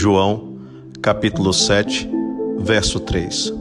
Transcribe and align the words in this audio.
João, 0.00 0.56
capítulo 1.02 1.52
7, 1.52 2.08
verso 2.58 2.98
3. 3.00 3.52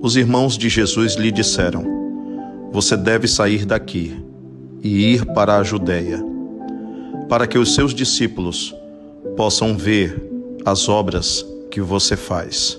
Os 0.00 0.14
irmãos 0.14 0.56
de 0.56 0.68
Jesus 0.68 1.16
lhe 1.16 1.32
disseram: 1.32 1.84
Você 2.70 2.96
deve 2.96 3.26
sair 3.26 3.64
daqui 3.64 4.16
e 4.80 5.12
ir 5.12 5.26
para 5.34 5.56
a 5.56 5.64
Judéia, 5.64 6.22
para 7.28 7.48
que 7.48 7.58
os 7.58 7.74
seus 7.74 7.92
discípulos 7.92 8.72
possam 9.36 9.76
ver 9.76 10.22
as 10.64 10.88
obras 10.88 11.44
que 11.68 11.80
você 11.80 12.16
faz. 12.16 12.78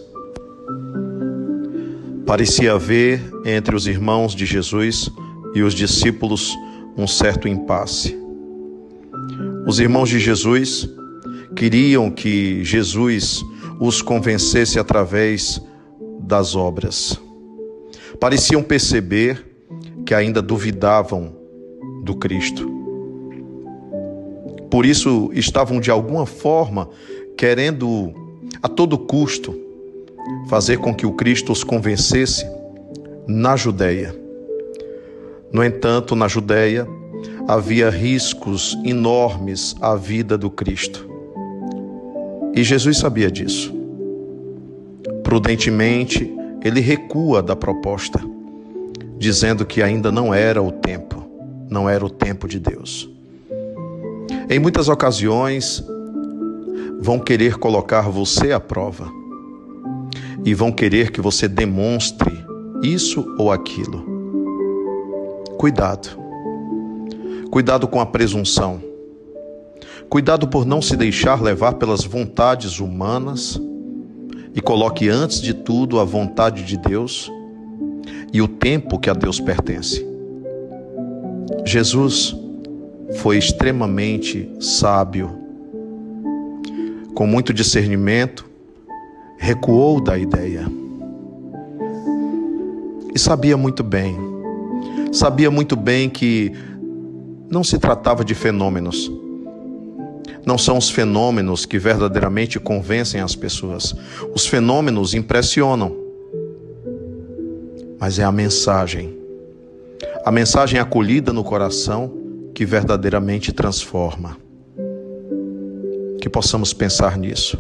Parecia 2.26 2.72
haver 2.72 3.22
entre 3.46 3.76
os 3.76 3.86
irmãos 3.86 4.34
de 4.34 4.46
Jesus 4.46 5.12
e 5.54 5.62
os 5.62 5.74
discípulos 5.74 6.56
um 6.98 7.06
certo 7.06 7.50
impasse. 7.50 8.18
Os 9.68 9.78
irmãos 9.82 10.08
de 10.08 10.20
Jesus 10.22 10.90
queriam 11.56 12.10
que 12.10 12.64
Jesus 12.64 13.44
os 13.80 14.02
convencesse 14.02 14.80
através 14.80 15.62
das 16.20 16.56
obras. 16.56 17.20
Pareciam 18.20 18.62
perceber 18.62 19.46
que 20.06 20.14
ainda 20.14 20.42
duvidavam 20.42 21.36
do 22.04 22.16
Cristo. 22.16 22.70
Por 24.70 24.86
isso 24.86 25.30
estavam 25.34 25.80
de 25.80 25.92
alguma 25.92 26.26
forma 26.26 26.90
querendo 27.38 28.14
a 28.62 28.68
todo 28.68 28.98
custo 28.98 29.54
fazer 30.48 30.78
com 30.78 30.94
que 30.94 31.06
o 31.06 31.14
Cristo 31.14 31.52
os 31.52 31.64
convencesse 31.64 32.46
na 33.28 33.56
Judéia. 33.56 34.16
No 35.52 35.64
entanto, 35.64 36.16
na 36.16 36.28
Judéia 36.28 36.88
havia 37.48 37.90
riscos 37.90 38.78
enormes 38.86 39.76
à 39.82 39.96
vida 39.96 40.38
do 40.38 40.50
Cristo. 40.50 41.11
E 42.54 42.64
Jesus 42.64 42.98
sabia 42.98 43.32
disso. 43.32 43.74
Prudentemente, 45.24 46.30
ele 46.64 46.82
recua 46.82 47.42
da 47.42 47.56
proposta, 47.56 48.20
dizendo 49.18 49.66
que 49.66 49.82
ainda 49.82 50.12
não 50.12 50.34
era 50.34 50.62
o 50.62 50.72
tempo, 50.72 51.26
não 51.70 51.90
era 51.90 52.06
o 52.06 52.10
tempo 52.10 52.48
de 52.48 52.60
Deus. 52.60 53.10
Em 54.50 54.60
muitas 54.60 54.90
ocasiões, 54.90 55.84
vão 57.00 57.20
querer 57.20 57.58
colocar 57.58 58.10
você 58.10 58.52
à 58.52 58.60
prova 58.60 59.10
e 60.44 60.54
vão 60.54 60.72
querer 60.72 61.12
que 61.12 61.22
você 61.22 61.48
demonstre 61.48 62.32
isso 62.84 63.26
ou 63.38 63.52
aquilo. 63.52 64.04
Cuidado. 65.58 66.10
Cuidado 67.50 67.88
com 67.88 68.02
a 68.02 68.06
presunção 68.06 68.91
Cuidado 70.12 70.46
por 70.46 70.66
não 70.66 70.82
se 70.82 70.98
deixar 70.98 71.42
levar 71.42 71.76
pelas 71.76 72.04
vontades 72.04 72.82
humanas 72.82 73.58
e 74.54 74.60
coloque 74.60 75.08
antes 75.08 75.40
de 75.42 75.54
tudo 75.54 76.02
a 76.02 76.04
vontade 76.04 76.66
de 76.66 76.76
Deus 76.76 77.32
e 78.34 78.42
o 78.42 78.48
tempo 78.50 79.00
que 79.00 79.10
a 79.10 79.14
Deus 79.14 79.40
pertence. 79.40 80.06
Jesus 81.66 82.36
foi 83.20 83.38
extremamente 83.38 84.52
sábio. 84.60 85.32
Com 87.16 87.26
muito 87.26 87.54
discernimento, 87.54 88.46
recuou 89.38 90.02
da 90.02 90.18
ideia. 90.18 90.70
E 93.16 93.18
sabia 93.18 93.56
muito 93.56 93.82
bem, 93.82 94.18
sabia 95.14 95.50
muito 95.50 95.78
bem 95.78 96.10
que 96.10 96.52
não 97.50 97.64
se 97.64 97.80
tratava 97.80 98.26
de 98.26 98.36
fenômenos, 98.36 99.10
não 100.52 100.58
são 100.58 100.78
os 100.78 100.90
fenômenos 100.90 101.66
que 101.66 101.80
verdadeiramente 101.80 102.60
convencem 102.60 103.22
as 103.22 103.34
pessoas. 103.34 103.96
Os 104.36 104.46
fenômenos 104.46 105.14
impressionam, 105.14 105.96
mas 107.98 108.20
é 108.20 108.26
a 108.26 108.34
mensagem. 108.34 109.18
A 110.26 110.30
mensagem 110.30 110.78
acolhida 110.78 111.32
no 111.32 111.42
coração 111.42 112.12
que 112.54 112.66
verdadeiramente 112.66 113.54
transforma. 113.54 114.36
Que 116.20 116.28
possamos 116.28 116.74
pensar 116.74 117.18
nisso, 117.18 117.58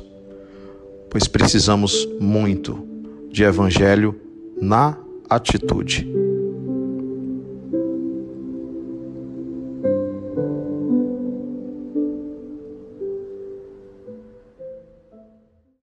pois 1.09 1.30
precisamos 1.30 2.06
muito 2.19 2.85
de 3.31 3.46
evangelho 3.46 4.19
na 4.62 4.97
atitude. 5.30 6.06